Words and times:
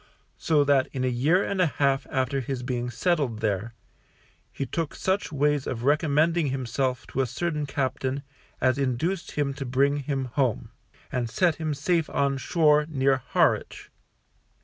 So 0.39 0.63
that 0.63 0.87
in 0.93 1.03
a 1.03 1.07
year 1.09 1.43
and 1.43 1.61
a 1.61 1.67
half 1.67 2.07
after 2.09 2.43
ms 2.47 2.63
being 2.63 2.89
settled 2.89 3.37
there, 3.39 3.75
he 4.51 4.65
took 4.65 4.95
such 4.95 5.31
ways 5.31 5.67
of 5.67 5.83
recommending 5.83 6.47
himself 6.47 7.05
to 7.09 7.21
a 7.21 7.27
certain 7.27 7.67
captain 7.67 8.23
as 8.59 8.79
induced 8.79 9.33
him 9.33 9.53
to 9.53 9.63
bring 9.63 9.97
him 9.97 10.25
home, 10.25 10.71
and 11.11 11.29
set 11.29 11.57
him 11.57 11.75
safe 11.75 12.09
on 12.09 12.37
shore 12.39 12.87
near 12.89 13.17
Harwich. 13.17 13.91